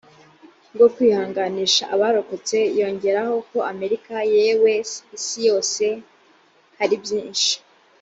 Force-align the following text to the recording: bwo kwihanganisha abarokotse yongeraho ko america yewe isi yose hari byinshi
bwo 0.73 0.87
kwihanganisha 0.93 1.83
abarokotse 1.95 2.57
yongeraho 2.79 3.35
ko 3.49 3.57
america 3.73 4.15
yewe 4.35 4.73
isi 5.17 5.39
yose 5.47 5.83
hari 6.79 6.95
byinshi 7.03 7.53